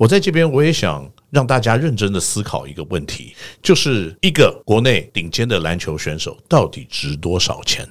[0.00, 7.86] 我在这边我也想让大家认真的思考一个问题，就是一个国内顶尖的篮球选手到底值多少钱？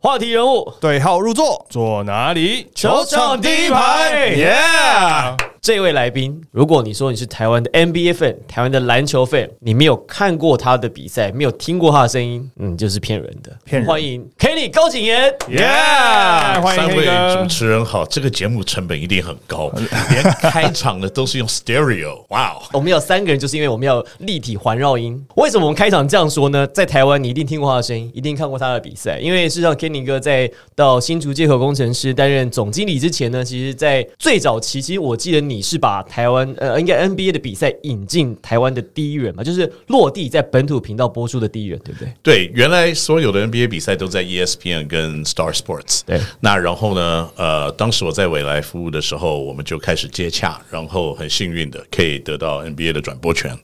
[0.00, 2.66] 话题人物，对号入座，坐哪里？
[2.74, 4.34] 球场第一排。
[4.34, 5.47] ，Yeah！
[5.68, 13.54] 这位来宾，如果你说你是台湾的 NBA fan，台湾的篮球 fan，你没有看过他的比赛，没有听过他的声音，嗯，就是骗人的。
[13.66, 15.30] 骗人欢迎 Kenny 高景言。
[15.46, 16.62] Yeah！
[16.62, 17.48] 欢迎三位主。
[17.50, 19.70] 持人好，这个节目成本一定很高，
[20.08, 22.62] 连开场的都是用 stereo，哇哦！
[22.72, 25.22] 我们有三个人，就是因为我们要立体环绕音。
[25.34, 26.66] 为什么我们开场这样说呢？
[26.68, 42.12] 在台湾，你一定听过他的声音，一定看过他的比赛，因为事实上，Kenny 哥在到新竹接口工程师担任总经理之前呢，其实，在最早期，其实我记得你是把台湾呃，应该 NBA 的比赛引进台湾的第一人嘛，就是落地在本土频道播出的第一人，对不对？
[42.22, 46.00] 对，原来所有的 NBA 比赛都在 E ESPN 跟 Star Sports。
[46.06, 47.28] 对那然后呢？
[47.36, 53.56] 呃，当时我在未来服务的时候，我们就开始接洽，然后很幸运的可以得到 NBA 的转播权。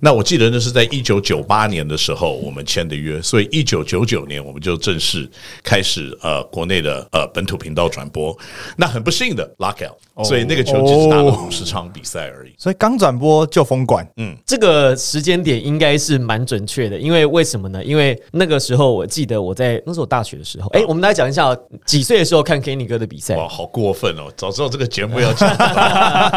[0.00, 5.28] 那我记得那是在一九九八年的时候我们签的约，所以一九九九年我们就正式
[5.62, 8.36] 开始呃国内的呃本土频道转播。
[8.76, 12.52] 那很不幸的 lockout，、所以那个球只是打了五十场比赛而已。
[12.58, 17.82] 所以刚转播就封馆，嗯，这个时间点应该是蛮准确的，因为为什么呢？
[17.84, 23.36] 因为那个时候我记得我在那是我大学的时候，哎、我们来讲一下几岁的时候看 Kenny 哥的比赛。
[23.36, 24.30] 哇，好过分哦！
[24.36, 25.48] 早知道这个节目要讲。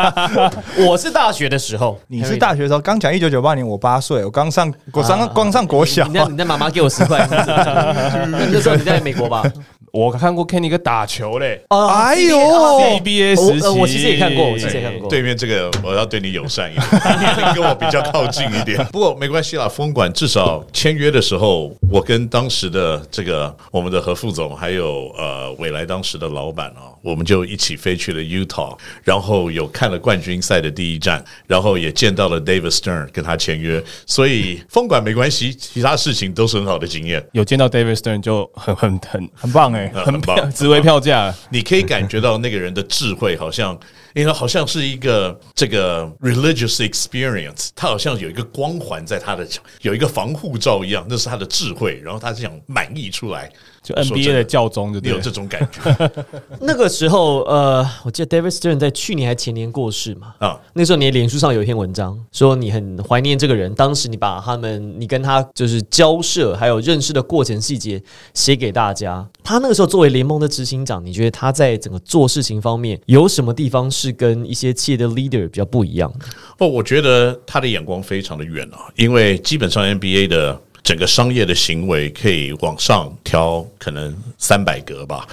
[0.88, 9.44] 我是大学的时候，你是大学的时候刚讲一九九八年，我八岁，我刚上我刚刚上国小你，那你那妈妈给我十块， 那时候你在美国吧？
[9.92, 15.10] 我看过 Kenny 哥打球嘞哎呦，CBA 时期我其实也看过，我其实也看过。
[15.10, 16.86] 对面这个我要对你友善一点，
[17.50, 18.84] 你跟我比较靠近一点。
[18.92, 37.26] 不过没关系啦，风管至少签约的时候，我跟当时的这个我们的何副总，还有呃未来当时的老板啊，我们就一起飞去了 Utah，然后有看了冠军赛的第一站，然后也见到了 David Stern 跟他签约，所以风管没关系，其他事情都是很好的经验。
[37.32, 39.79] 有见到 David Stern 就很很很很棒哎。
[39.94, 43.78] 呃 很棒，紫薇票价，你可以感觉到那个人的智慧，好像
[44.14, 49.48] 因为好像是一个这个 religious experience，他好像有一个光环在他的
[49.82, 53.52] 有一个防护罩一样，那是他的智慧，然后他是想满溢出来，
[53.90, 56.12] 就 NBA 的教宗，就你有这种感觉
[56.62, 60.36] 那个时候，呃，我记得 David Stern 在去年还前年过世嘛。
[60.38, 60.60] 啊？
[60.74, 68.02] 那时候你的脸书上有一篇文章，说你很怀念这个人，当时你把他们，你跟他就是交涉还有认识的过程细节
[68.36, 69.28] 写给大家。
[69.44, 76.26] 他那个时候作为联盟的执行长，你觉得他在整个做事情方面有什么地方是跟一些企业的 leader 比较不一样的？
[76.60, 85.28] 哦，我觉得他的眼光非常的远啊，因为基本上 NBA 的整个商业的行为可以往上调，可能三百格吧。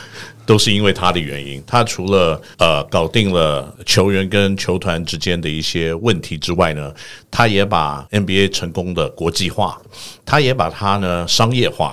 [0.44, 6.94] 都是因为他的原因，他除了呃搞定了球员跟球团之间的一些问题之外呢，
[7.32, 9.76] 他也把 NBA 成功的国际化，
[10.24, 11.92] 他也把它呢商业化，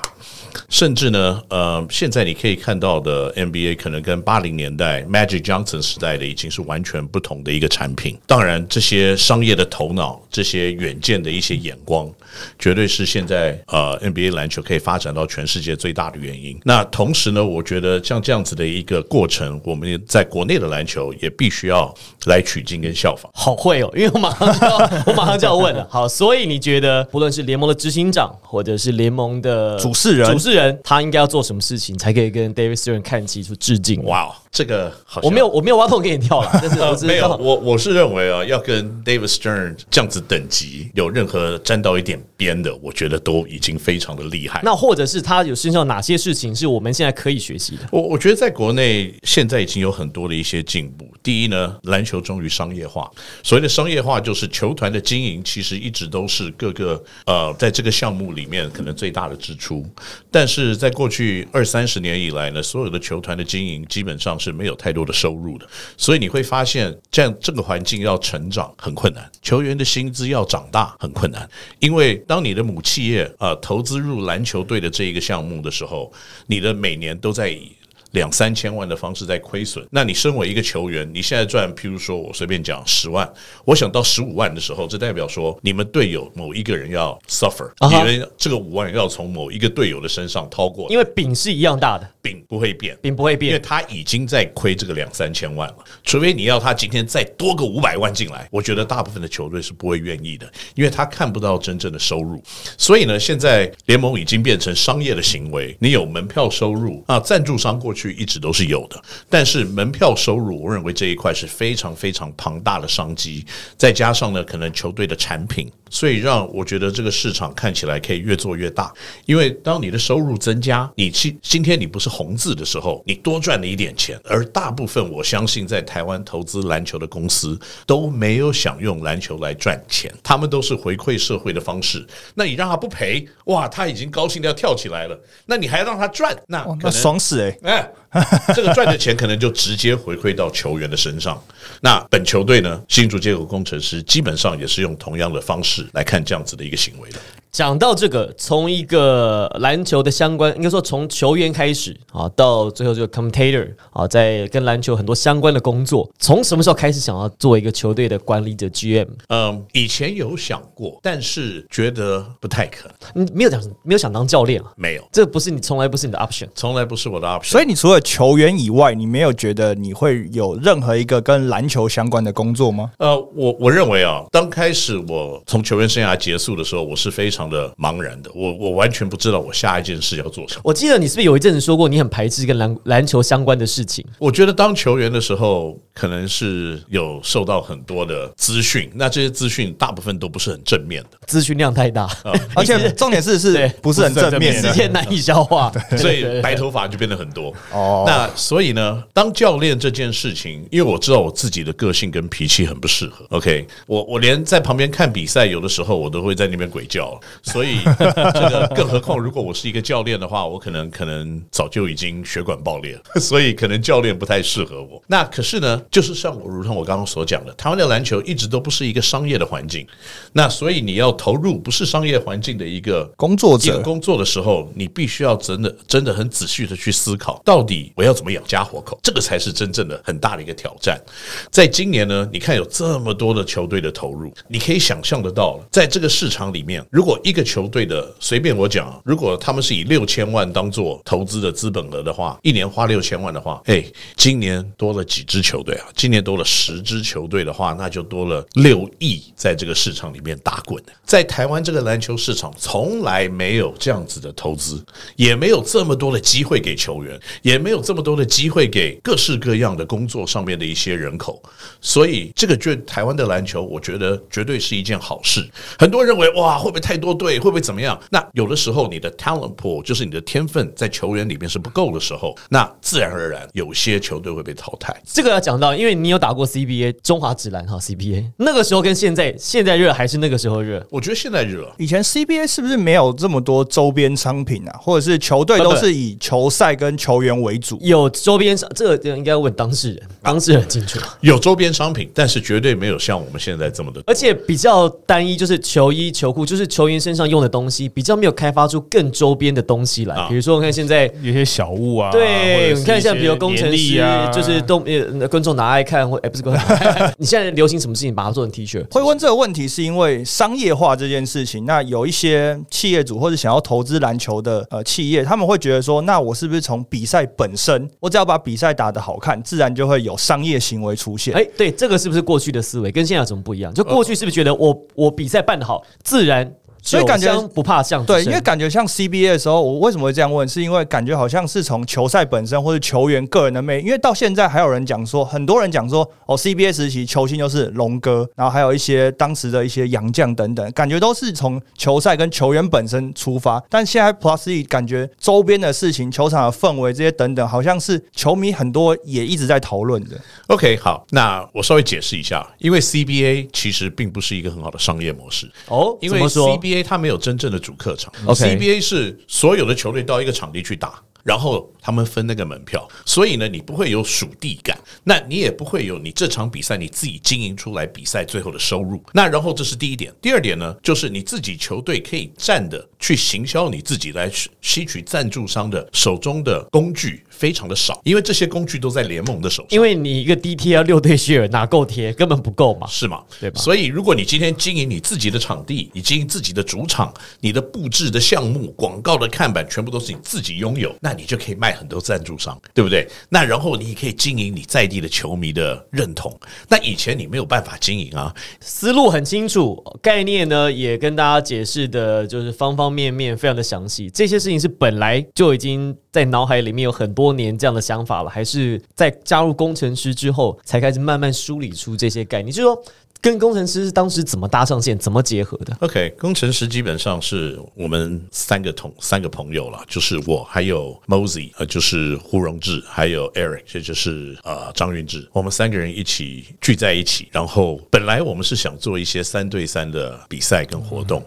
[0.70, 8.18] 甚至呢，呃，现在你可以看到的 NBA 可能跟八零年代 Magic Johnson 时代的已经是完全不同的一个产品。
[8.26, 12.10] 当然，这些商业的头脑、这些远见的一些眼光，
[12.58, 16.60] 绝对是现在呃 NBA 篮球可以发展到全世界最大的原因。
[16.64, 21.94] 那同时呢，我觉得像这样子的一个过程，我们在国内的篮球也必须要
[22.26, 23.32] 来取经跟效仿。
[23.34, 24.78] 好会哦，因为我马上就要，
[25.08, 25.88] 我马上就要问了。
[25.90, 34.04] 好，所以你觉得，不论是联盟的执行长，或者是联盟的主事人主事人，他应该要做什么事情，才可以跟 David Stern 看齐出致敬？
[34.04, 44.60] 哇，这个好像我没有，我没有挖洞给你跳了， 但是 没有，我我是认为啊，要跟 David Stern 这样子等级有任何沾到一点边的，我觉得都已经非常的厉害。
[44.64, 47.88] 那或者是他有身上哪些事情是我们现在可以学习的？
[47.92, 51.08] 我我觉得在国内现在已经有很多的一些进步。
[51.24, 53.10] 第一呢，篮球终于商业化。
[53.44, 59.86] 所谓的商业化，就是球团的经营其实一直都是各个呃在这个项目里面可能最大的支出。
[60.34, 65.68] 但是在过去二三十年以来呢，所有的球团的经营基本上是没有太多的收入的。
[65.96, 71.48] 所以你会发现，这样这个环境要成长很困难，球员的薪资要长大很困难，
[71.78, 76.12] 因为当你的母企业啊投资入篮球队的这一个项目的时候，
[76.48, 77.72] 你的每年都在以
[78.14, 79.86] 两三千万的方式在亏损。
[79.92, 83.32] 那你身为一个球员，你现在赚，譬如说我随便讲十万，
[83.66, 90.90] 我想到十五万的时候，这代表说你们队友某一个人要 suffer，、你们这个五万要从某一个队友的身上掏过。
[90.90, 92.98] 因为饼是一样大的，饼不会变。
[93.02, 93.60] 饼不会变因为。
[93.60, 102.42] 他已经在亏这个两三千万了，除非你要他今天再多个五百万进来，我觉得大部分的球队是不会愿意的，因为他看不到真正的收入。
[102.78, 113.46] 所以呢，现在联盟已经变成商业的行为，你有门票收入啊，赞助商过去一直都是有的，但是门票收入，我认为这一块是非常非常庞大的商机，
[113.78, 115.70] 再加上呢，可能球队的产品。
[115.90, 118.92] 所以让我觉得这个市场看起来可以越做越大，
[119.28, 132.06] 因为当你的收入增加，你今今天你不是红字的时候，你多赚了一点钱，而大部分我相信在台湾投资篮球的公司都没有想用篮球来赚钱，他们都是回馈社会的方式。
[132.36, 137.92] 那你让他不赔，哇，他已经高兴的要跳起来了，那你还让他赚，那那爽死哎、哎，
[138.56, 141.42] 这个赚的钱可能就直接回馈到球员的身上。
[141.82, 147.18] 那本球队呢，新竹接口工程师基本上也是用同样的方式来看这样子的一个行为的。
[147.52, 159.08] 讲到这个，从一个篮球的相关，应该说从球员开始啊，到最后这个 commentator 啊，在跟篮球很多相关的工作，从什么时候开始想要做一个球队的管理者 GM？
[159.28, 164.72] 嗯，以前有想过，但是觉得不太可能，你没有想没有想当教练啊？
[164.76, 166.48] 没有，这不是你从来不是你的 option。
[166.56, 167.50] 从来不是我的 option。
[167.50, 172.92] 所以你除了球员以外，你没有觉得你会有任何一个跟篮球相关的工作吗？
[172.98, 180.62] 呃，我我认为啊，刚开始我从球员生涯结束的时候，我是非常的茫然的，我我完全不知道我下一件事要做什么。
[180.64, 184.06] 我记得你是不是有一阵子说过，你很排斥跟篮篮球相关的事情？
[184.20, 191.18] 我觉得当球员的时候，可能是有受到很多的资讯，那这些资讯大部分都不是很正面的。
[191.26, 192.10] 资讯量太大，
[192.56, 194.70] 而且重点是是对不是很正面的？
[194.70, 197.54] 时间难以消化， 所以白头发就变得很多。
[197.72, 203.26] 哦那所以呢，当教练这件事情，因为我知道我自己的个性跟脾气很不适合。
[203.30, 207.20] OK，我我连在旁边看比赛，有的时候我都会在那边鬼叫。
[207.42, 207.80] 所以
[208.34, 215.02] 这个，更何况如果我是一个教练的话，我可能可能早就已经血管爆裂了， 所以可能教练不太适合我。
[215.08, 219.86] 那可是呢，就是像我如同我刚刚所讲的，台湾的篮球一直都不是一个商业的环境，
[220.32, 231.02] 那所以你要投入不是商业环境的一个工作者一个工作的时候，你必须要真的真的很仔细的去思考，到底我要怎么养家活口，这个才是真正的很大的一个挑战。
[231.50, 243.84] 在今年呢，你看有这么多的球队的投入，你可以想象得到，在这个市场里面，如果一个球队的随便我讲，如果他们是以六千万当做投资的资本额的话，一年花六千万的话，哎，
[244.16, 245.86] 今年多了几支球队啊？
[245.96, 250.82] 今年多了十支球队的话，那就多了六亿在这个市场里面打滚。
[251.06, 254.84] 在台湾这个篮球市场，从来没有这样子的投资，
[255.16, 261.42] 也没有这么多的机会给球员，也没这么多的机会给各式各样的工作上面的一些人口。
[261.82, 265.48] 所以，这个对台湾的篮球，我觉得绝对是一件好事。
[265.78, 267.38] 很多人认为，哇，会不会太多队？
[267.40, 268.00] 会不会怎么样？
[268.10, 274.96] 那有的时候，你的 talent pool 就是你的天分在球员里面是不够的时候，那自然而然有些球队会被淘汰。
[275.06, 280.86] 这个要讲到，因为你有打过 CBA 中华职篮哈 CBA，那个时候跟现在现在热还是那个时候热？
[280.90, 281.72] 我觉得现在热。
[281.78, 284.76] 以前 CBA 是不是没有这么多周边商品啊？
[284.80, 287.78] 或者是球队都是以球赛跟球员为主？
[287.82, 291.00] 有周边商，这个应该问当事人，当事人很清楚。
[291.22, 294.02] 有周边商品，但是绝对没有像我们现在这么的。
[294.06, 300.16] 而且比较单一，就是球衣、球裤，就是球员身上用的东西，比较没有开发出更周边的东西来。
[300.16, 306.78] 啊比如说，我看现在，有些小物啊，对，你看像比如工程年师啊，就是都呃观众拿爱看，或哎不是观众，
[307.18, 308.84] 你现在流行什么事情，把它做成 T 恤。
[308.92, 311.66] 会问这个问题，是因为商业化这件事情。
[311.66, 321.34] 那有一些企业主或者想要投资篮球的呃企业，他们会觉得说，那我是不是从比赛本本身，我只要把比赛打得好看，自然就会有商业行为出现？
[321.34, 323.74] 哎，对，这个是不是过去的思维跟现在有什么不一样？
[323.74, 326.50] 就过去是不是觉得我我比赛办得好，自然
[326.84, 330.48] 所以感觉不怕巷子对，因为感觉像 CBA 的时候，我为什么会这样问？
[330.48, 333.86] 是因为感觉好像是从球赛本身或者球员个人的魅力。
[333.86, 343.64] 因为到现在还有人讲说，很多人讲说，哦，CBA 时期球星就是龙哥，然后还有一些当时的一些洋将等等，感觉都是从球赛跟球员本身出发。
[343.70, 350.20] 但现在 Plus E 感觉周边的事情、球场的氛围这些等等，好像是球迷很多也一直在讨论的。
[350.48, 355.50] OK，好，那我稍微解释一下，因为 CBA 其实并不是一个很好的商业模式。
[355.70, 356.58] 哦，因为怎么说？
[356.74, 358.12] CBA 它没有真正的主客场。
[358.26, 361.02] CBA 是所有的球队到一个场地去打。
[361.24, 369.02] 然后他们分那个门票，所以呢，你不会有属地感，那你也不会有你这场比赛你自己经营出来比赛最后的收入。
[369.14, 379.68] 那然后这是第一点，第二点呢，就是你自己球队可以站的去行销你自己来吸取赞助商的手中的工具非常的少，因为这些工具都在联盟的手上。
[379.72, 382.88] 因为你一个 DT 要六对 share 哪够贴，根本不够嘛。
[382.88, 383.24] 是吗？
[383.40, 393.08] 对吧所以，如果你今天经营你自己的场地，你经营自己的主场，你的布置的项目、广告的看板全部都是你自己拥有，那那你就可以卖很多赞助商，对不对？
[393.30, 396.36] 那然后你也可以经营你在地的球迷的认同。
[396.68, 404.10] 那以前你没有办法经营啊，思路很清楚，概念呢也跟大家解释的，就是方方面面非常的详细。
[404.10, 412.54] 这些事情是本来就已经在脑海里面有很多年这样的想法了，还是在加入工程师之后才开始慢慢梳理出这些概念？
[412.54, 412.84] 就是说，
[413.20, 427.28] 跟工程师当时怎么搭上线，怎么结合的？OK，工程师基本上是我们三个同三个朋友了，就是我，还有 Mosey，呃，就是胡荣志，还有 Eric，这就是呃张云志，我们三个人一起聚在一起。
[427.32, 431.26] 然后本来我们是想做一些三对三的比赛跟活动。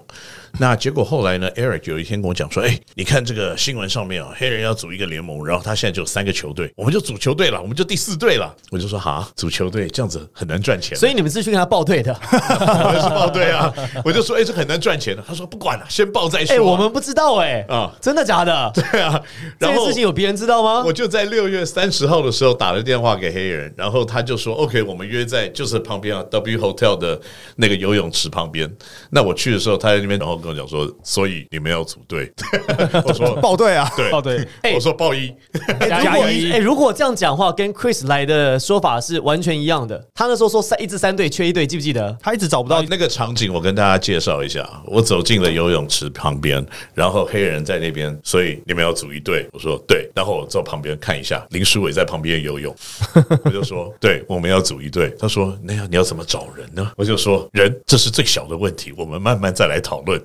[0.58, 12.10] 那结果后来呢？Eric 有一天跟我讲说：“哎，你看这个新闻上面啊，黑人要组一个联盟，然后他现在就有三个球队，我们就组球队了，我们就第四队了。”我就说：“哈，组球队这样子很难赚钱。”所以你们是去跟他报队的？
[12.32, 13.70] 我们是报队啊，
[14.02, 18.72] 我就说：“哎，这很难赚钱的。”他说：“不管了，先报再说哎、啊。”我们不知道哎、啊真的假的？
[18.74, 19.20] 对啊，
[19.60, 20.82] 这然后件事情有别人知道吗？
[20.86, 27.20] 我就在六月三十号的时候打了电话给黑人，然后他就说：“OK，我们约在就是旁边啊，W Hotel 的
[27.56, 28.74] 那个游泳池旁边。”
[29.10, 32.32] 那我去的时候，他在那边，然后跟我讲说：“所以你们要组队。
[33.04, 35.32] ”我说报队啊，：“对，报队，哎我说报一。
[35.80, 40.02] 哎如果一哎、如果这样讲话，跟 Chris 来的说法是完全一样的。
[40.14, 42.16] 他那时候说三一至三队缺一队，记不记得？
[42.22, 44.68] 他一直找不到那个场景，我跟大家介绍一下。
[44.86, 49.48] 我走进了游泳池旁边，然后黑人在那边，所以你们要组一队。
[49.52, 52.74] 我说对，然后我坐旁边看一下，林书伟在旁边游泳，
[53.44, 55.14] 我就说对，我们要组一队。
[55.18, 56.92] 他说那样你要怎么找人呢？
[56.96, 60.20] 我就说人这是最小的问题，我们慢慢再来讨论。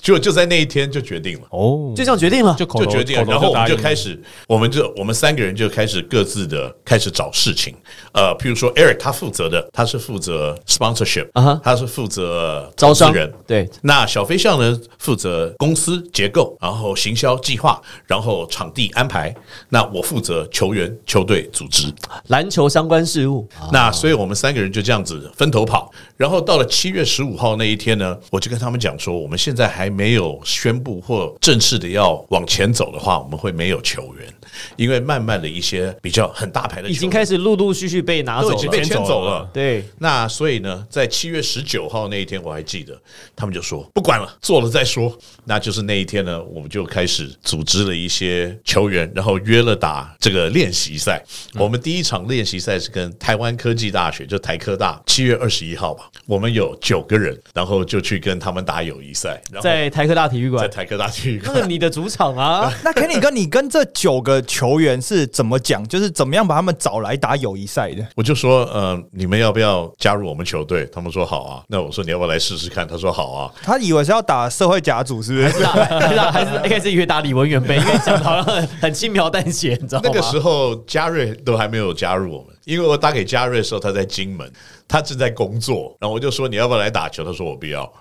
[0.00, 1.46] 结果就在那一天就决定了。
[1.50, 2.54] 哦，就这样决定了。
[2.58, 7.74] 就口头就决定了，口头然后我们答应就开始，我们就我们三个人就开始各自的开始找事情。
[8.12, 13.32] 呃，譬如说 Eric 他负责的，他是负责 sponsorship，、啊哈他是负责招商投资人。
[13.46, 19.34] 对，那小飞象呢，负责公司结构，然后行销计划，然后场地安排。
[19.68, 21.92] 那我负责球员、球队组织。
[22.28, 34.34] 篮球相关事务，那所以我们三个人就这样子分头跑，然后到了七月十五号那一天呢，我就跟他们讲说，我们现在还没有宣布或正式的要往前走的话，我们会没有球员，
[34.76, 38.52] 因为慢慢的一些比较很大牌的已经开始陆陆续续被拿走了。
[38.52, 39.48] 都已经被牵走了。
[39.50, 43.00] 对，那所以呢，在七月十九号那一天，我还记得，
[43.34, 45.16] 他们就说不管了，做了再说。
[45.46, 51.24] 那就是那一天呢，我们就开始组织了一些球员，然后约了打这个练习赛。
[51.54, 56.10] 我们第一场练习赛是跟台湾科技大学，就台科大，七月二十一号吧。
[56.26, 61.62] 我们有九个人，然后就去跟他们打友谊赛，然后在台科大体育馆，在台科大体育那馆。
[61.62, 62.72] 个你的主场啊。
[62.84, 65.86] 那 Kenny 哥，你跟这九个球员是怎么讲？
[65.88, 68.06] 就是怎么样把他们找来打友谊赛的？
[68.14, 70.86] 我就说，呃，你们要不要加入我们球队？
[70.92, 71.62] 他们说好啊。
[71.68, 72.86] 那我说你要不要来试试看？
[72.86, 73.52] 他说好啊。
[73.62, 75.50] 他以为是要打社会甲组，是不是？
[75.58, 80.10] 是啊，还是还是一开始以为打李文远杯，因为讲的好像很很轻描淡写，你知道吗？
[80.12, 84.50] 那个时候嘉瑞都还没有加入我们，因为我打给嘉瑞的时候他在金门，
[84.86, 87.24] 他正在工作，然后我就说你要不要来打球？
[87.24, 87.92] 他说我不要。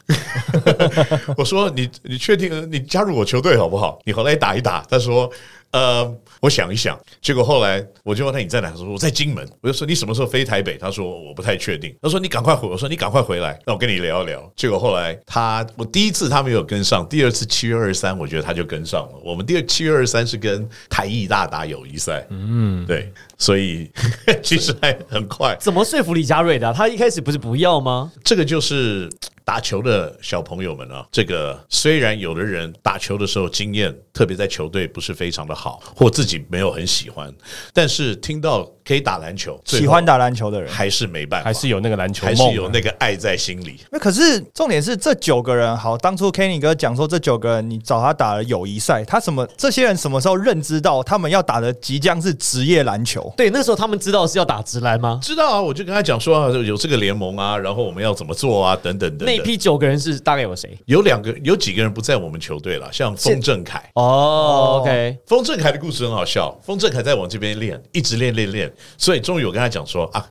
[1.38, 4.00] 我说你你确定你加入我球队好不好？
[4.06, 4.84] 你回来打一打。
[4.90, 5.30] 他说。
[5.72, 6.04] 呃，
[6.40, 8.70] 我想一想，结果后来我就问他你在哪？
[8.70, 9.48] 他说我在金门。
[9.62, 10.78] 我就说你什么时候飞台北？
[10.78, 11.94] 他说我不太确定。
[12.02, 12.68] 他说你赶快回。
[12.70, 14.52] 我说你赶快回来，那我跟你聊一聊。
[14.56, 19.20] 结果后来他，我第一次他没有跟上，第二次七月二十三，我觉得他就跟上了。
[19.24, 23.90] 我们第二七月二十三是跟台艺大打友谊赛，嗯，对，所以
[24.44, 25.58] 其实还很快。
[25.60, 28.12] 怎么说服李佳瑞的啊、他一开始不是不要吗？
[28.24, 29.10] 这个就是
[29.50, 37.34] 打球的小朋友们啊，这个虽然有的人打球的时候经验，特别在球队不是非常的好，或自己没有很喜欢，
[37.74, 40.68] 但是听到可以打篮球，喜欢打篮球的人。
[40.68, 43.80] 还是没办法，还是有那个篮球还梦还，是有那个爱在心里。
[43.92, 49.48] 那可是重点是这九个人，好，当初 Kenny 哥讲说这九个人，你找他打了友谊赛，他什么？
[49.56, 53.32] 这些人什么时候认知到他们要打的即将是职业篮球？
[53.38, 55.20] 对，那时候他们知道是要打直篮吗？
[55.22, 59.28] 知道啊，我就跟他讲说啊有这个联盟啊，然后我们要怎么做啊，等等等等。
[59.28, 60.76] 那一批九个人是大概有谁？
[60.86, 63.88] 有两个，有几个人不在我们球队了，像封正凯。
[63.94, 70.26] 哦，OK，封正凯的故事很好笑，封正凯在往这边练，一直练练练，所以终于我跟他讲说啊，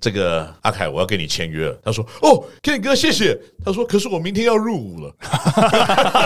[0.00, 1.78] 这个阿凯我要跟你签约了。
[1.84, 3.38] 他说哦，K 哥谢谢。
[3.64, 5.12] 他说可是我明天要入伍了。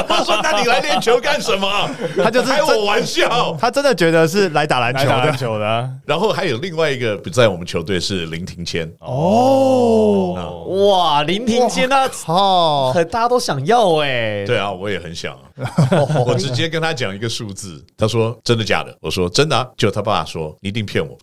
[0.09, 1.91] 我说那你来练球干什么？
[2.17, 3.57] 他就是开我玩笑。
[3.61, 5.37] 他真的觉得是来打篮球打篮的。
[5.37, 15.41] 球的啊，然后还有另外一个不在我们球队是林庭谦，哦，哇，林庭谦他操，大家都想要哎、对啊，我也很想啊。
[16.27, 18.95] 我直接跟他讲一个数字，他说真的假的？
[19.01, 19.67] 我说真的啊。
[19.77, 21.17] 就他爸说你一定骗我。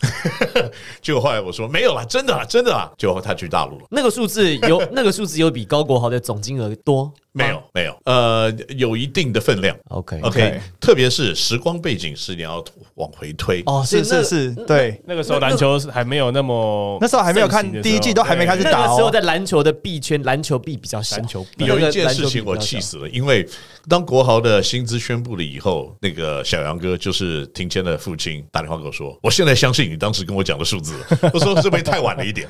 [1.01, 2.91] 结果后来我说没有啦，真的啦，真的啦。
[2.97, 3.85] 结果他去大陆了。
[3.89, 9.75] 那个数字有那个数字有比高国好的总金额多，没有没有，呃，有一定的分量。
[9.89, 12.63] OK OK，特别是时光背景是你要
[12.95, 13.63] 往回推。
[13.65, 15.01] 哦，是是是，对。
[15.05, 18.89] 那个时候篮球还没有那么那时候还没有看第一季，都还没开始打哦。
[18.89, 23.47] 个时候在篮球的币圈，篮球币比较小，篮球币有一件事情我气死了，因为
[23.89, 32.47] 当国豪的薪资宣布了以后，那个小杨哥就是庭谦的父亲打电话跟我说：“我现在相信你当时跟我讲的数字了。”我说：“是不是太晚了一点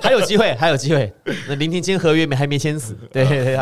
[0.00, 1.12] 还有机会，还有机会。
[1.46, 3.56] 那林庭坚合约没还没签死，对对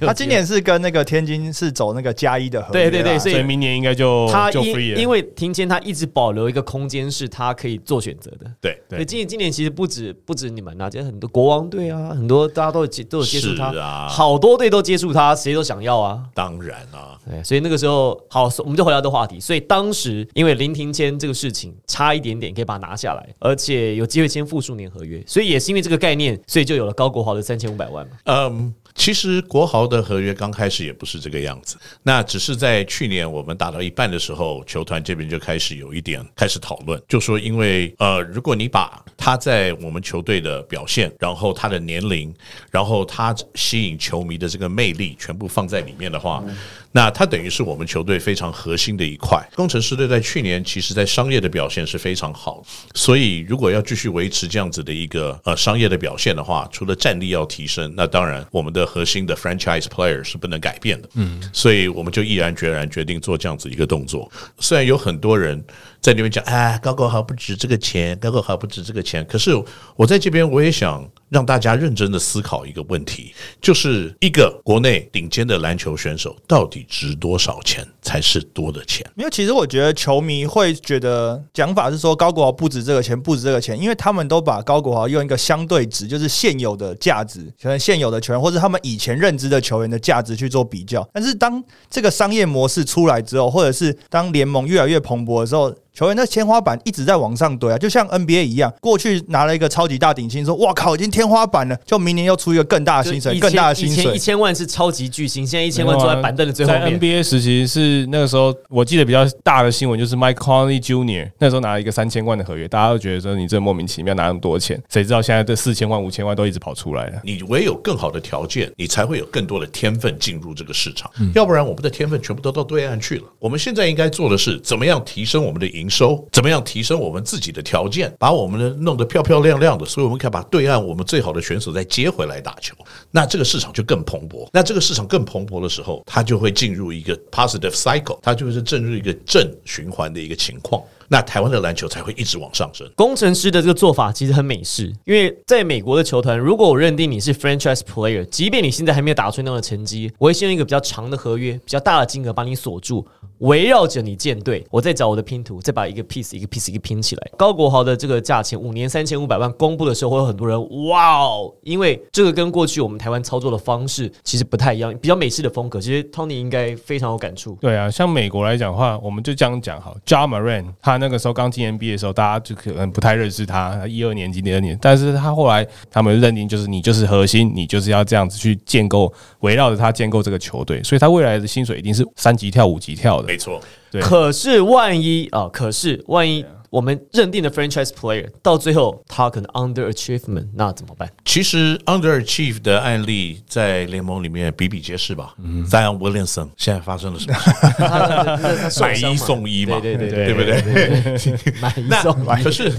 [0.00, 16.22] 他今年是跟那个天津是走那个加一的合对对对所以明年应该就就他因 free 了，因为庭坚他一直保留一个空间，是他可以做选择的。？”对，对，今年今年其实不止不止你们啊，今天很多国王队啊，很多大家都有接都有接触他，啊好多队都接触他，谁都想要啊。
[16.34, 19.40] 当然啊，对，所以那个时候好，我们就回到这个话题。
[19.40, 28.12] 所以当时因为林庭谦这个事情差一点点可以把它拿下来，而且有机会签复数年合约，所以也是因为这个概念，所以就有了高国豪的三千五百万嘛。
[28.24, 42.34] 嗯，其实国豪的合约刚开始也不是这个样子，那只是在去年我们打到一半的时候，球团这边就开始有一点开始讨论，就说因为呃，如果你把他在我们球队的表现，然后他的年龄，
[42.72, 46.44] 然后他吸引球迷的这个魅力全部放在里面的话，
[46.92, 49.42] 那他等于是我们球队非常核心的一块。
[49.54, 52.62] 工程师队在去年其实在商业的表现是非常好，
[52.94, 61.08] 所以如果要继续维持这样子的一个呃商业的表现的话，除了战力要提升，那当然我们的核心的 franchise player 是不能改变的。
[61.14, 64.30] 嗯，所以我们就毅然决然决定做这样子一个动作。
[64.58, 65.62] 虽然有很多人
[66.00, 69.50] 在那边讲，啊，高国豪不值这个钱，高国豪不值这个钱，可是
[69.94, 79.04] 我在这边我也想让大家认真的思考一个问题，就是一个国内顶尖的篮球选手到底值多少钱才是多的钱？
[79.14, 91.06] 没有，其实我觉得球迷会觉得讲法是说高国豪不值这个钱，不值这个钱，因为他们都把高国豪用一个相对值，就是现有的价值，可能现有的球员或者他们以前认知的球员的价值去做比较。
[91.12, 104.18] 但是当这个商业模式出来之后，或者是当联盟越来越蓬勃的时候，球员的天花板一直在往上堆啊，就像 NBA 一样，过去拿了一个超级大顶薪，说哇靠，已经天花板了，就明年又出一个更大的薪水，更大的薪水以前一。
[104.28, 107.00] 千万是超级巨星，现在一千万坐在板凳的最后在面。
[107.00, 111.28] NBA 时期是那个时候，我记得比较大的新闻就是 Mike Conley Jr.
[111.40, 117.20] 那时候拿了一个三千万的合约，大家都觉得说你这莫名其妙拿那么多钱，谁知道现在这四千万、五千万都一直跑出来了。
[117.24, 121.10] 你唯有更好的条件，你才会有更多的天分进入这个市场。
[121.34, 123.24] 要不然，我们的天分全部都到对岸去了。
[123.40, 132.74] 我们现在应该做的是，怎么样提升我们的营收，怎么样提升我们自己的条件，把我们的弄得漂漂亮亮的，所以我们可以把对岸我们最好的选手再接回来打球。
[133.10, 134.46] 那这个市场就更蓬勃。
[134.52, 140.82] 那这个市场更蓬勃的时候，它就会进入一个 positive cycle，它就是进入一个正循环的一个情况。
[141.08, 142.88] 那台湾的篮球才会一直往上升。
[142.94, 153.06] 工程师的这个做法其实很美式，因为在美国的球团，如果我认定你是 franchise player，即便你现在还没有打出那样的成绩，我会先用一个比较长的合约、比较大的金额把你锁住，
[153.38, 157.30] 围绕着你建队，我再找我的拼图，再把一个 piece 一个 piece 一个拼起来。
[157.36, 165.80] 高国豪的这个价钱五年三千五百万公布的时候，会有很多人哇哦，因为这个跟过去我们台湾操作的方式其实不太一样，比较美式的风格。
[165.80, 167.56] 其实 Tony 应该非常有感触。
[167.60, 169.96] 对啊，像美国来讲的话，我们就这样讲好。
[170.04, 183.28] j a m a r a n 他那个时候刚进 NBA 的时候，大家就可能不太认识他，一二年级、第二年，但是他后来他们认定就是你就是核心，你就是要这样子去建构，围绕着他建构这个球队，所以他未来的薪水一定是三级跳、五级跳的。
[183.28, 184.00] 没错，对。
[184.02, 191.10] 可是万一啊、可是万一我们认定的 franchise player 到最后他可能 under achievement，那怎么办？
[191.24, 195.34] 其实 underachieve 的案例在联盟里面比比皆是吧。
[195.66, 198.80] Zion Williamson 现在发生了什么事？
[198.82, 201.52] 买一送一嘛，对对对对不对？
[201.60, 202.42] 买一送一。
[202.42, 202.70] 可是，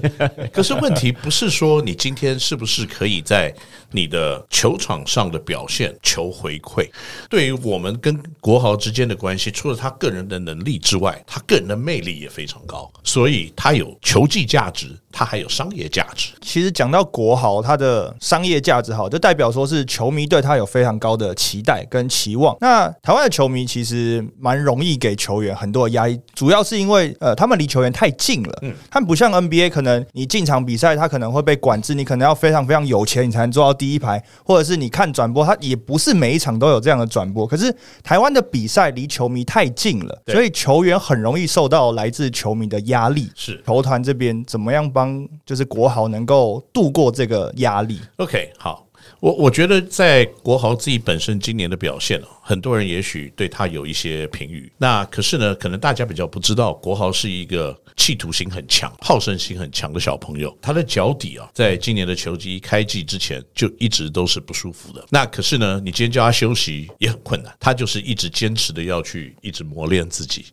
[0.53, 3.53] 可是问题不是说你今天是不是可以在
[3.91, 6.87] 你的球场上的表现求回馈？
[7.29, 16.31] 对于我们跟国豪之间的关系，除了他个人的能力之外，他个人的魅力也非常高，所以他有球技价值，他还有商业价值。
[16.41, 22.55] 其实讲到国豪，它的商业价值好，就代表说是球迷对他有非常高的期待跟期望。
[22.61, 28.59] 那台湾的球迷其实蛮容易给球员很多的压力，主要是因为呃，他们离球员太近了。
[28.61, 37.45] 嗯，他们不像 NBA，可能你进场比赛，他可能会被管制，你可能要非常非常有钱，你才能坐到第一排，或者是你看转播，他也不是每一场都有这样的转播。
[37.45, 43.29] 可是台湾的比赛离球迷太近了，所以球员很容易受到来自球迷的压力。
[43.35, 48.85] 是球团这边怎么样帮就是国豪能够度过这个压力？OK，好，
[49.19, 54.71] 我我觉得在国豪自己本身今年的表现哦，很多人也许对他有一些评语。
[54.77, 60.57] 那可是呢，可能大家比较不知道，国豪是一个企图心很强、好胜心很强的小朋友。
[60.61, 65.05] 他的脚底啊，在今年的球季开季之前就一直都是不舒服的。
[65.09, 70.45] 那可是呢，你今天叫他休息也很困难，他就是一直坚持的要去一直磨练自己。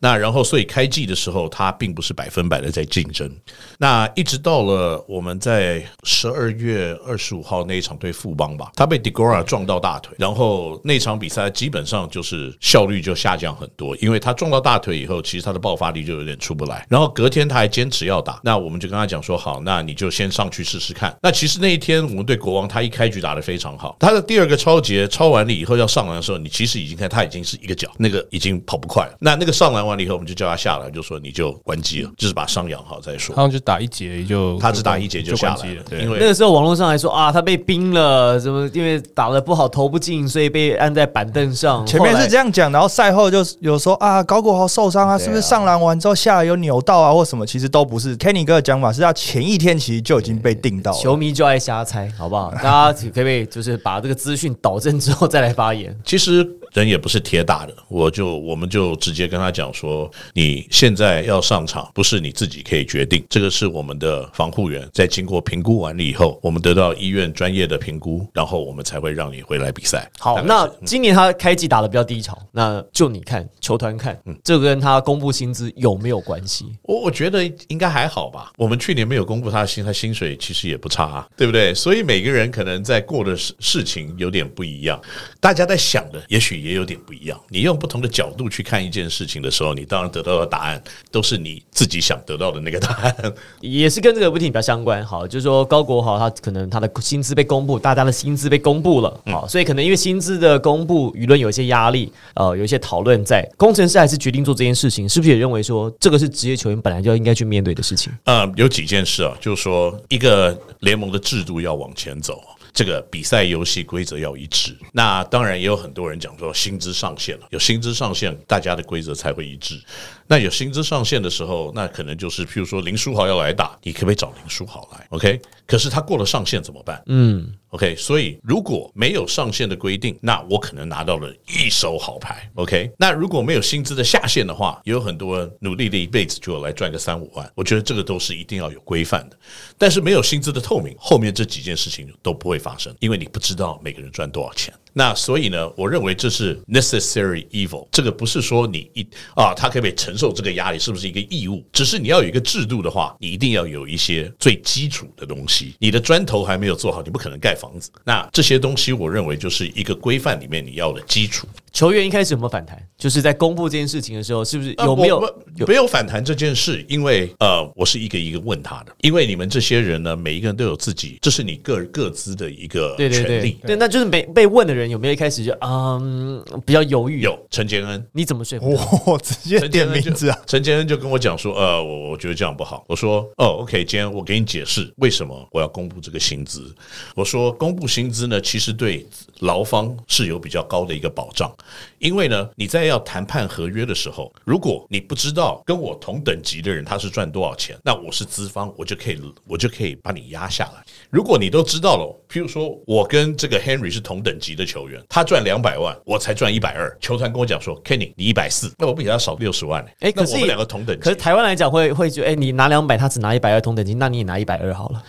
[0.00, 3.30] 那然后，所以开季的时候，他并不是百分百的在竞争。
[3.78, 16.86] 那一直到了我们在十二月二十五号那一场对富邦吧，他被 Degora 撞到大腿，然后那场比赛基本上就是效率就下降很多，因为他撞到大腿以后，其实他的爆发力就有点出不来。
[16.88, 21.14] 然后隔天他还坚持要打，那我们就跟他讲说，好，那你就先上去试试看。
[21.20, 29.16] 那其实那一天我们对国王，他一开局打得非常好，他的第二个超节超完了以后要上篮的时候，你其实已经看他已经是一个脚，那个已经跑不快了。
[29.18, 33.42] 那那个上篮完了以后，我们就叫他下来，就说你就关机了，就是把伤养好再说好。
[33.42, 38.03] 像就打一节就他只打一节就下来关机了，对，因为那个时候网络上还说啊，他被冰了，
[38.40, 41.86] 什么因为打的不好投不进，所以被按在板凳上。
[41.86, 47.46] 前面是这样，样讲，然后赛后就有说啊，高国豪受伤啊，是不是上篮完之后下来有扭到啊，或什么？
[47.46, 48.16] 其实都不是。
[48.18, 50.98] Kenny 哥的讲法是他前一天其实就已经被定到了。
[50.98, 52.50] 球迷就爱瞎猜，好不好？
[52.62, 55.94] 大家可不可以就是把这个资讯导正之后再来发言？
[56.04, 70.10] 其实人也不是铁打的，我就我们就直接跟他讲说，你现在要上场不是你自己可以决定，这个是我们的防护员在经过评估完了以后，我们得到医院专业的评估，然后我们才会让你回来比赛。
[70.18, 76.66] 好，那今年他开季打的比较低潮，那就你看球团看，嗯这跟他公布薪资有没有关系？
[76.82, 78.50] 我我觉得应该还好吧。
[78.56, 81.72] 我们去年没有公布他的薪，他薪水其实也不差、啊，对不对？
[81.72, 85.00] 所以每个人可能在过的事事情有点不一样，
[85.40, 87.38] 大家在想的也许也有点不一样。
[87.50, 93.14] 你用不同的角度去看一件事情的时候，你当然得到的答案都是你自己想得到的那个答案。
[93.60, 95.04] 也是跟这个问题比较相关。
[95.04, 103.46] 好，就是说高国豪他可能他的薪资被公布，大家的薪资被公布了，好，所以可能因为薪资的公布，舆论有一些压力，呃，有一些讨论在。
[103.56, 108.12] 工程师还是决定做这件事情，是不是也认为说这个是职业球员本来就应该去面对的事情？
[108.24, 112.42] 呃，有几件事啊，就是说一个联盟的制度要往前走。
[112.74, 119.80] 这个比赛游戏规则要一致，那当然也有很多人讲说薪资上限了，有薪资上限，大家的规则才会一致。
[120.26, 127.02] 那有薪资上限的时候，那可能就是譬如说林书豪要来打，你可不可以找林书豪来？OK，可是他过了上限怎么办？
[127.06, 132.50] 嗯，OK，所以如果没有上限的规定，那我可能拿到了一手好牌。
[132.54, 139.38] OK，那如果没有薪资的下限的话，也有很多人努力的一辈子就来赚个三五万，我觉得这个都是一定要有规范的。
[139.76, 144.72] 但是没有薪资的透明，后面这几件事情都不会发生，因为你不知道每个人赚多少钱。
[144.96, 151.62] 那所以呢，我认为这是 necessary evil，这个不是说你一啊，他可不可以承受这个压力，是不是一个义务？
[151.72, 155.74] 只是你要有一个制度的话，你一定要有一些最基础的东西。
[155.80, 157.90] 你的砖头还没有做好，你不可能盖房子。
[158.04, 161.46] 那这些东西，我认为就是一个规范里面你要的基础。
[161.72, 162.80] 球员一开始有没有反弹？
[162.96, 165.20] 就是在公布这件事情的时候，是不是有没有
[165.66, 166.84] 没有反弹这件事？
[166.88, 173.58] 因为呃，我是一个一个问他的，因为你们这些人呢，每一个人都有自己，这是你个各自的一个对对权利。
[173.62, 179.12] 对对，那就是被被问的人有没有一开始就嗯比较犹豫？，有陈杰恩，你怎么说服他？
[179.12, 180.38] 我直接点名字啊！
[180.46, 182.84] 陈杰恩就跟我讲说，呃，我我觉得这样不好。
[182.88, 186.74] 我说，哦，OK，今天我给你解释为什么我要公布这个薪资。
[187.14, 189.06] 我说，公布薪资呢，其实对
[189.40, 191.54] 劳方是有比较高的一个保障，
[191.98, 200.84] 因为呢，你在要谈判合约的时候，如果你不知道跟我同等级的人他是赚多少钱，那我是资方，我就可以我就可以把你压下来。
[201.10, 215.02] 如果你都知道了，譬如说我跟这个 Henry 是同等级的球员，他赚两百万，我才赚一百二，球团跟我讲说，Kenny 你一百四，那我比他少六十万、欸，哎，可是我们两个同等级，可是台湾来讲会会觉得，哎，你拿两百，他只拿一百二同等级，那你也拿一百二好了，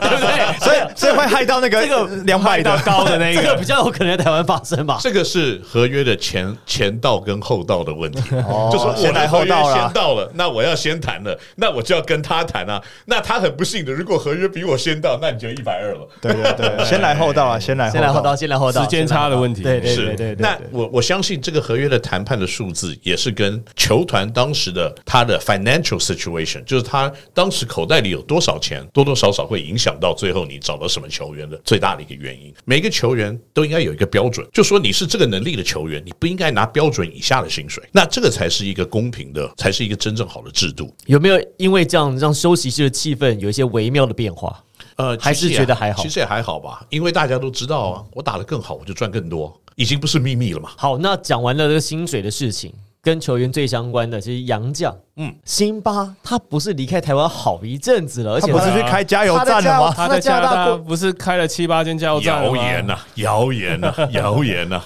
[0.00, 0.58] 对不对？
[0.60, 2.74] 所以所以会害到那个这个两百的。
[2.84, 4.98] 高的那个， 这个比较有可能在台湾发生吧？
[5.00, 8.20] 这个是合约的前前到跟后到的问题，
[8.70, 12.82] 就是我先来后到啦先到了，那我要先谈了，那我就要跟他谈啊。
[13.06, 16.06] 那他很不幸的，如果合约比我先到，那你就一百二了。
[16.20, 20.36] 对对对，先来后到啊，先来先来后到，先来后到，时间差的问题对对对对。
[20.38, 32.54] 那我我相信这个合约的谈判的数字也是跟球团当时的他的 financial situation，就是他当时口袋里有多少钱，多多少少会影响到最后你找到什么球员的最大的一个原因。
[32.64, 37.82] 每个球员都应该有一个标准，就说你是这个能力的球员，你不应该拿标准以下的薪水。
[37.92, 40.94] 那这个才是一个公平的，才是一个真正好的制度。
[41.06, 44.62] 有没有因为这样让休息室的气氛有一些微妙的变化？
[44.96, 50.70] 呃，还是其实也觉得还好其实也还好吧，因为大家都知道啊，我打得更好，我就赚更多，已经不是秘密了嘛。
[50.76, 59.92] 好，那讲完了这个薪水的事情，跟球员最相关的，其实杨绛，嗯嗯，辛巴他不是离开台湾好一阵子了，而且他不是去开加油站了吗？
[59.94, 64.82] 他在加拿大不是开了七八间加油站吗谣言呐，谣言呐，谣言呐。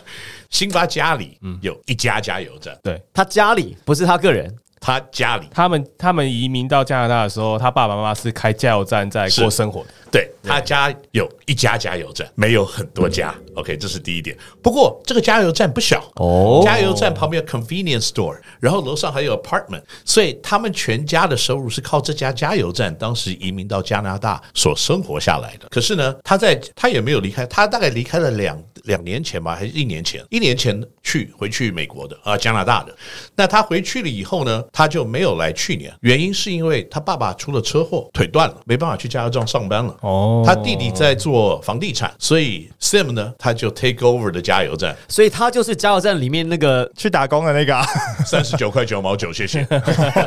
[0.51, 4.51] 辛巴家里有一家加油站，对他家里不是他个人，
[4.89, 9.89] 他家里他们他们移民到加拿大的时候，他爸爸妈妈是开加油站在过生活的。
[10.11, 13.35] 对他家有一家加油站，没有很多家。
[13.55, 14.37] OK，这是第一点。
[14.63, 25.69] 不过这个加油站不小哦加油站旁边有 convenience store，然后楼上还有 apartment，所以他们全家的收入是靠这家加油站当时移民到加拿大所生活下来的。
[25.71, 30.25] 可是呢，他在他也没有离开，他大概离开了两两年前吧，还是一年前？
[30.31, 32.95] 一年前去回去美国的啊、加拿大的。
[33.35, 39.97] 那他回去了以后呢，他就没有来去年，原因是因为他爸爸出了车祸，腿断了，没办法去加油站上班了。
[40.01, 40.43] 哦。
[40.47, 47.87] 他弟弟在做房地产，所以 Sim 呢，他就 take over 的加油站，所以他就是加油站里面那个去打工的那个、啊，
[48.27, 49.67] 三十九块九毛九，谢谢。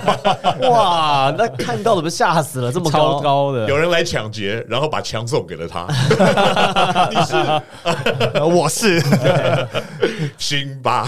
[0.69, 3.19] 哇，那看到怎么吓死了，这么高。
[3.19, 3.67] 高的。
[3.67, 5.87] 有，人来抢劫，然后把枪送给了他。
[8.33, 9.01] 呃我是。
[10.37, 11.07] 辛巴，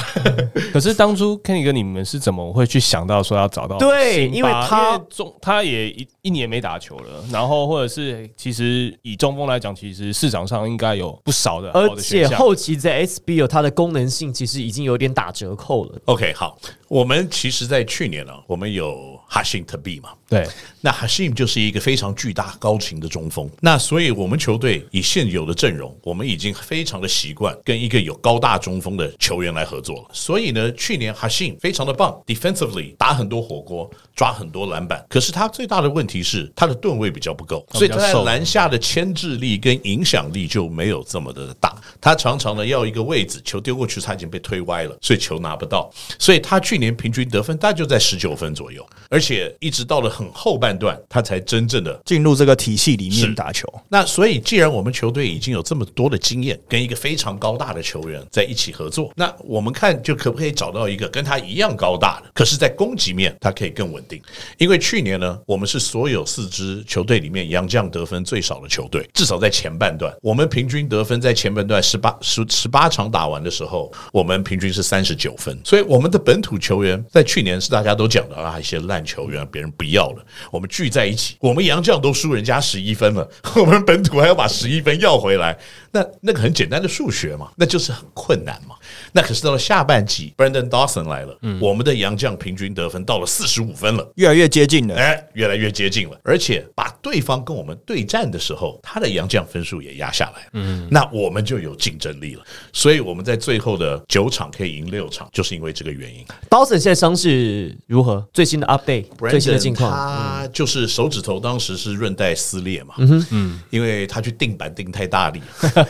[0.71, 8.52] 可是当初 Kenny 哥你们是怎么会去想到说要找到对因为他中他也一一年没打球了，然后或者是其实
[9.01, 11.95] 以中锋来讲，其实市场上应该有不少的好而。
[11.95, 16.01] 且后期在 SBO 它的功能性其实已经有点打折扣了。
[16.05, 16.57] OK，好，
[16.93, 20.47] 我们其实，在去年呢，我们有哈辛特比嘛，对，
[20.79, 30.05] 那 Hashim 就是一个非常巨大高情的中锋，那所以我们球队以现有的阵容，我们已经非常的习惯跟一个有高大中锋的球员来合作了。
[30.13, 35.03] 所以呢，去年 Hashim 非常的棒，defensively 打很多火锅，抓很多篮板。
[35.09, 41.75] 可是他最大的问题是他的吨位比较不够，所以他在篮下的牵制力跟影响力就没有这么的大。
[41.99, 45.91] 他常常呢要一个位置，球丢过去他已经被推歪了，所以球拿不到。
[46.19, 53.67] 所以他去年平均得分大概就在十九分左右，而且一直到了很后半段，他才真正的进入这个体系里面打球。
[53.89, 64.19] 那所以，既然我们球队已经有这么多的经验，跟一个非常高大的球员在一起合作，那我们看就可不可以找到一个跟他一样高大的，可是，在攻击面他可以更稳定。
[64.57, 75.59] 因为去年呢，我们是所有四支球队里面杨将得分最少的球队，至少在前半段，我们平均得分在前半段十八十十八场打完的时候，我们平均是三十九分。
[75.63, 85.55] 所以我们的本土球球员在去年是大家都讲的啊，一些烂球员别人不要了，我们聚在一起，我们洋将都输人家十一分了， 我们本土还要把十一分要回来，
[85.91, 88.75] 那那个很简单的数学嘛，那就是很困难嘛。
[89.13, 94.11] 那可是到了下半季，Brandon Dawson 来了，我们的洋将平均得分到了四十五分了。
[94.15, 94.95] 越来越接近了。
[94.95, 102.43] 哎，越来越接近了，而且把对方跟我们对战的时候，他的洋将分数也压下来，嗯，那我们就有竞争力了。
[102.71, 106.25] 所以我们在最后的九场可以赢六场，就是因为这个原因。
[106.49, 108.25] Dawson 现在伤势如何？
[108.33, 109.91] 最新的 update，最新的近况。
[109.91, 115.41] 他就是手指头当时是韧带撕裂嘛，嗯嗯，因为他去定板定太大力，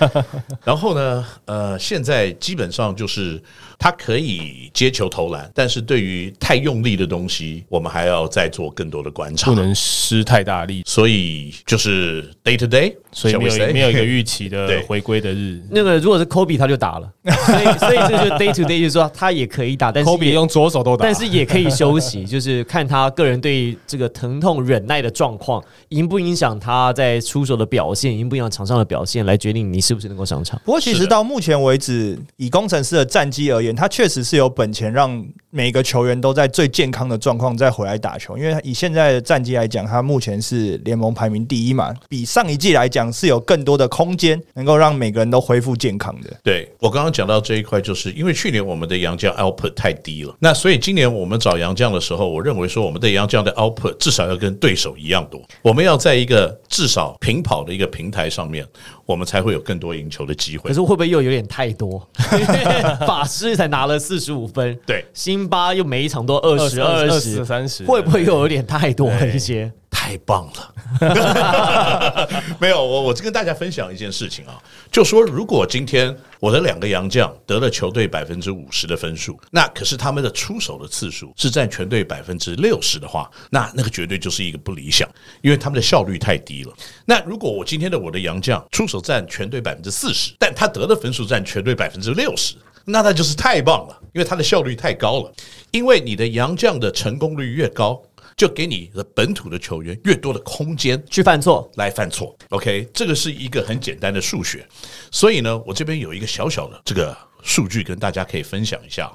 [0.65, 3.43] 然后呢，呃，现在基本上就是是
[3.83, 9.59] 他可以接球投篮，但是对于太用力的东西，我们还要再做更多的观察不。
[9.59, 15.61] 能施太大力，所以就是 day to day，所以没有没有一个预期的 回归的日。
[15.69, 30.57] 那个如果是 Kobe 他就打了，所以所以这就是 day to day，就是说他也可以打，但是 Kobe 用左手都打，但是也可以休息， 就是看他个人对这个疼痛忍耐的状况，影不影响他在出手的表现，影不影响场上的表现，来决定你是不是能够上场。
[30.63, 35.25] 不过，其实到目前为止，以工程师的战绩而言，他确实是有本钱让
[35.55, 38.35] 每个球员都在最健康的状况再回来打球。
[38.35, 46.33] 因为以现在的战绩来讲，他目前是联盟排名第一嘛，比上一季来讲是有更多的空间，能够让每个人都恢复健康的。
[46.41, 58.65] 对我刚刚讲到这一块，就是因为去年我们的杨将 output 太低了，那所以今年我们找杨将的时候，我认为说我们的杨将的 output 至少要跟对手一样多，我们要在一个至少平跑的一个平台上面，
[59.05, 60.73] 我们才会有更多赢球的机会可。
[60.73, 62.09] 是会不会又有点太多？
[63.05, 65.05] 法师才拿了四十五分，对，
[65.43, 69.69] 辛巴又每一场都二十二二十十、三十，会不会又有点太多了一些？
[69.91, 72.29] 太棒了！
[72.59, 74.57] 没有，我我跟大家分享一件事情啊，
[74.91, 85.07] 就说如果今天我的两个洋将得了球队百分之五十的分数，那可是他们的出手的次数是占全队百分之六十的话，那那个绝对就是一个不理想，
[85.41, 86.73] 因为他们的效率太低了。
[87.05, 92.55] 那如果我今天的我的洋将出手占全队百分之四十，但他得的分数占全队百分之六十。
[92.85, 95.33] 那他就是太棒了，因为它的效率太高了。
[95.71, 98.01] 因为你的洋将的成功率越高，
[98.37, 102.35] 就给你的本土的球员越多的空间去犯错，来犯错。
[102.49, 104.65] OK，这个是一个很简单的数学。
[105.11, 109.11] 所以呢，我这边有一个小小的这个数据跟大家可以分享一下。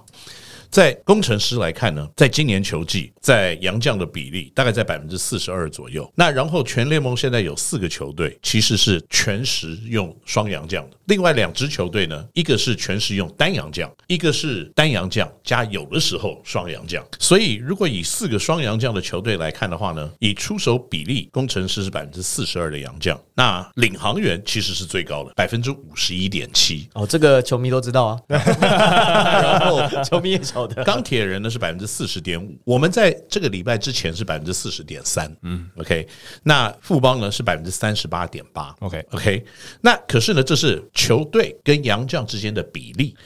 [0.71, 6.11] 在工程师来看呢，在今年球季，在洋将的比例大概在百分之四十二左右。
[6.15, 17.05] 那然后全联盟现在有四个球队其实是全时用双洋将的，另外两支球队呢，一个是全时用单洋将，一个是单洋将加有的时候双洋将。
[17.19, 26.89] 所以如果以四个双洋将的球队来看的话呢，以出手比例，工程师是百分之四十二的洋将，那领航员其实是最高的，百分之五十一点七。
[26.95, 30.43] 哦，这个球迷都知道啊， 然后 球迷也
[30.85, 36.07] 钢铁人呢是百分之四十点五，我们在这个礼拜之前是百分之四十点三，嗯，OK，
[36.43, 39.45] 那富邦呢是百分之三十八点八 OK OK，
[39.81, 43.17] 那可是呢，这是球队跟洋将之间的比例。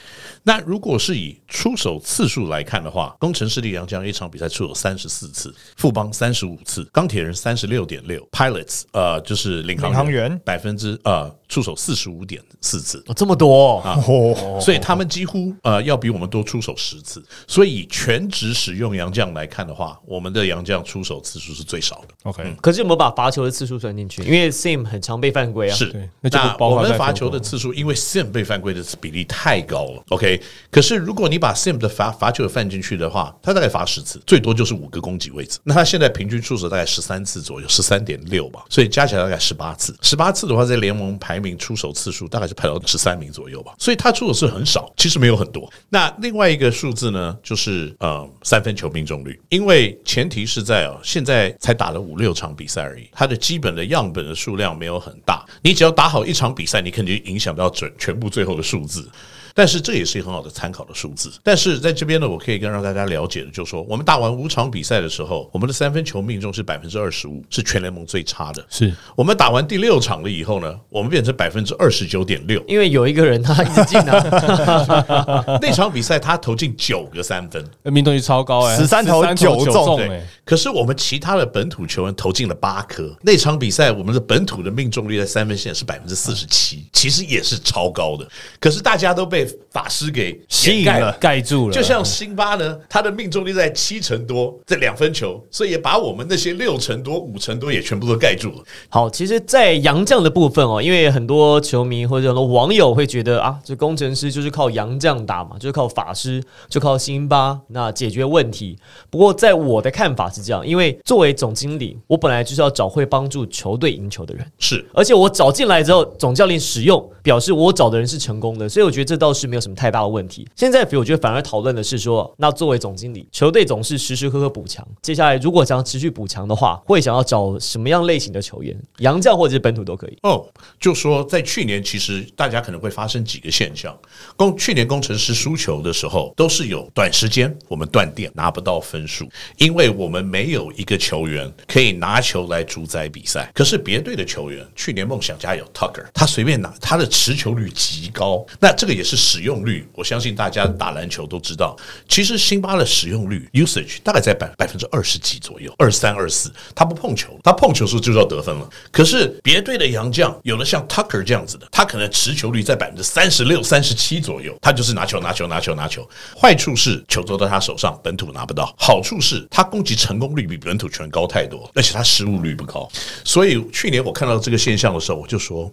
[0.43, 17.23] 那如果是以出手次数来看的话，工程师力量将一场比赛出手三十四次，富邦三十五次，钢铁人三十六点六，Pilots 呃就是领航领航员百分之呃出手四十五点四次，哦，这么多、哦， 哦，所以他们几乎呃要比我们多出手十次。
[17.47, 22.15] 所以以全职使用洋将来看的话，我们的洋将出手次数是最少的。
[22.23, 24.23] OK，可是有没有把罚球的次数算进去？
[24.23, 25.75] 因为 Sim 很常被犯规啊。
[25.75, 30.03] 是，那就不包括我们罚球的次数，因为 Sim 被犯规的比例太高了。
[30.09, 30.32] OK，
[30.71, 35.59] 可是如果你把 Sim 的罚罚球犯进去的话，他大概罚十次，最多就是五个攻击位置。
[35.63, 39.95] 那他现在平均出手大概十三次左右，十三点六吧，所以加起来大概十八次。
[40.01, 45.71] 十八次的话，在联盟排名出手次数大概是排到十三名左右吧，所以他出手是很少，其实没有很多。
[45.89, 59.07] 那另外一个数字呢，就是呃三分球命中率，因为前提是在哦现在才打了五六场比赛而已，他的基本的样本的数量没有很大，你只要打好一场比赛，你肯定影响到准全部最后的数字。
[59.53, 61.31] 但是这也是一个很好的参考的数字。
[61.43, 68.65] 但是在这边呢，我可以跟让大家了解的，就是说，我们打完五场比赛的时候，我们的三分球命中是百分之二十五，是全联盟最差的。
[68.69, 72.63] 是我们打完第六场了以后呢，我们变成百分之二十九点六。
[72.67, 83.15] 因为有一个人他一直进啊， 那场比赛他投进九个三分，呃命中率超高哎，13投13九中对中哎，，可是我们其他的本土球员投进了八颗。
[83.21, 88.27] 那场比赛我们的本土的命中率在三分线是百分之四十七，其实也是超高的。
[88.59, 91.33] 可是大家都被法师给吸引了掩盖。
[91.33, 98.63] 盖住了，就像辛巴呢，他的命中率在七成多，这两分球，所以也把我们那些六成多、五成多也全部都盖住了。
[98.89, 108.77] 好，其实，在杨将的部分哦，因为很多球迷或者很多网友会觉得啊，这工程师就是靠杨将打嘛，就是靠法师，就靠辛巴那解决问题。
[109.09, 114.45] 不过，在我的看法是这样，因为作为总经理，我本来就是要找会帮助球队赢球的人。
[114.59, 120.47] 是而且我找进来之后，总教练使用，表示我找的人是成功的，所以我觉得这倒是没有什么太大的问题。
[120.55, 124.87] 现在，我觉得反而讨论的是说，那作为总经理，球队总是时时刻刻补强。
[125.01, 128.77] 接下来如果想要持续补强的话，会想要找什么样类型的球员？
[128.99, 130.17] 洋将或者是本土都可以。
[130.23, 130.45] 哦，
[130.79, 133.97] 就说在去年，其实大家可能会发生几个现象。
[134.35, 143.51] 工去年工程师输球的时候，都是有短时间我们断电拿不到分数，因为我们没有一个球员可以拿球来主宰比赛。
[143.53, 149.87] 可是别队的球员，去年梦想家有 Tucker，他随便拿，他的持球率极高，那这个也是使用率。
[149.93, 151.75] 我相信大家打篮球都知道，
[152.09, 158.69] 其实辛巴的使用率 usage 大概在百百分之二十几左右，二三二四，他不碰球，他碰球时候就要得分了。
[158.91, 166.07] 可是别队的洋将有的像 Tucker 这样子的，他可能持球率在百分之三十六、三十七左右，他就是拿球、拿球、拿球、拿球。
[166.37, 172.89] 坏处是球都在他手上，本土拿不到；好处是他攻击成功率比本土球员高太多，而且他失误率不高。
[173.23, 175.71] 所以去年我看到这个现象的时候，我就说。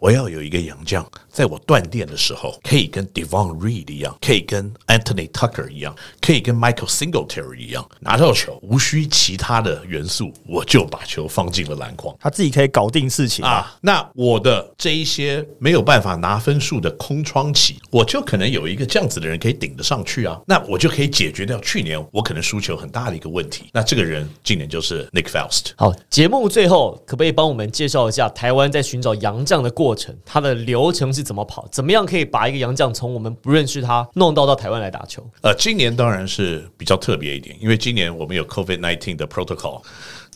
[0.00, 12.14] 我要有一个洋将，在我断电的时候，可以跟 Devon Reed 一样，可以跟 Anthony Tucker 一样，可以跟 Michael Singletary 一样，拿到球，无需其他的元素，我就把球放进了篮筐。
[12.20, 13.50] 他自己可以搞定事情啊。
[13.50, 23.70] 啊，那我的这一些没有办法拿分数的空窗期，我就可能有一个这样子的人可以顶得上去啊，那我就可以解决掉去年我可能输球很大的一个问题。
[23.72, 25.72] 那这个人今年就是 Nick Faust。
[25.76, 30.16] 好，节目最后可不可以帮我们介绍一下台湾在寻找洋将的过程？
[30.24, 31.66] 它的流程是怎么跑？
[31.72, 35.28] 怎么样可以把一个洋将从我们不认识他弄到到台湾来打球？
[35.42, 39.82] 呃，今年当然是比较特别一点，因为今年我们有 COVID nineteen 的 protocol。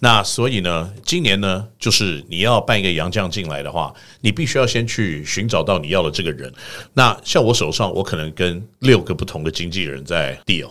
[0.03, 6.51] 那所以呢，今年呢，就是你要办一个洋将进来的话，你必须要先去寻找到你要的这个人。
[6.95, 10.71] 那像我手上，我可能跟六个不同的经纪人在 deal。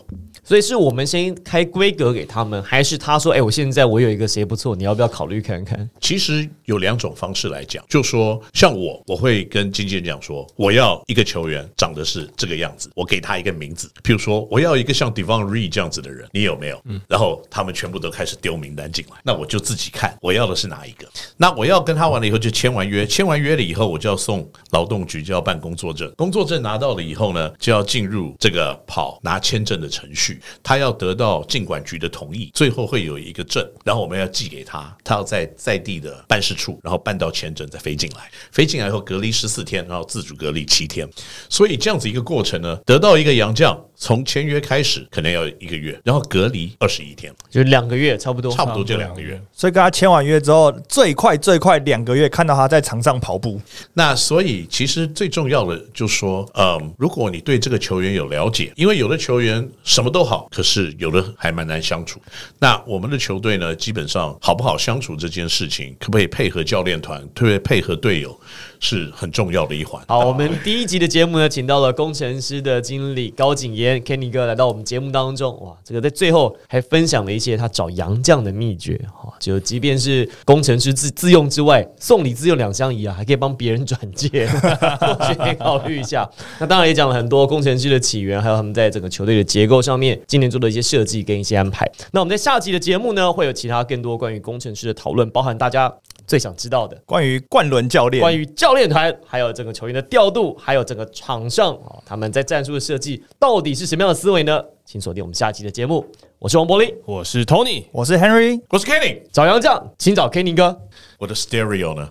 [0.50, 5.88] 所以是我们先开规格给他们，还是他说，哎、我现在我有一个谁不错，你要不要考虑看看？
[6.02, 16.82] 其实有两种方式来讲，就说像我，我会跟经纪人讲说，我要一个球员长得是这个样子，我给他一个名字，譬如说我要一个像 Devon Reed 这样子的人，你有没有？
[16.86, 21.08] 嗯，然后他们全部都开始丢名单进来，那我就自己看我要的是哪一个。
[21.38, 41.08] 那我要跟他完了以后就签完约，签完约了以后我就要送劳动局就要办工作证，工作证拿到了以后呢，就要进入这个跑拿签证的程序，他要得到尽管局的同意，最后会有一个证，然后我们要寄给他，他要在在地的办事处，然后办到签证再飞进来，飞进来以后隔离十四天，然后自主隔离七天，
[41.50, 49.40] 所以这样子一个过程呢，得到一个洋将，从签约开始可能要一个月，然后隔离二十一天，就两个月差不多，差不多就两个月。
[49.52, 53.60] 所以跟他签完约之后，最快最快两个月看到他在场上跑步。
[53.94, 62.22] 那所以其实最重要的就是说，嗯，如果你对这个球员有了解，因为有的球员什么都好，可是有的还蛮难相处。
[62.60, 68.40] 那我们的球队呢，基本上好不好相处这件事情，可不可以配合教练团，特别配合队友，
[68.80, 70.02] 是很重要的一环。
[70.08, 75.60] 好，我们第一集的节目呢，请到了工程师的经理高景言 Kenny 哥来到我们节目当中。
[75.62, 79.00] 哇，这个在最后还分享了一些他找洋将的秘诀。
[79.14, 84.48] 哈，就即便是工程师自自用之外，送礼自用两相宜啊，还可以帮别人转介，
[85.00, 86.30] 或许可以考虑一下。
[86.60, 91.90] 那当然也讲了很多工程师的起源，还有他们在整个球队的结构上面今年做的一些设计跟一些安排。
[92.12, 95.94] 那我们在下集的节目呢，会有其他更多关于工程师的讨论，包含大家
[96.30, 96.96] 最想知道的。
[97.08, 104.64] 关于冠伦教练，关于教练团，还有整个球员的调度，还有整个场上啊、哦，他们在战术的设计到底是什么样的思维呢？
[104.86, 106.06] 请锁定我们下期的节目。
[106.38, 110.80] 我是王柏林，我是 Tony，我是 Henry，我是 Kenny，找杨绛，请找 Kenny 哥。
[111.18, 112.08] 我的 Stereo 呢？